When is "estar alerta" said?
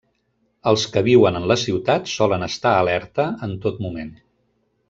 2.49-3.29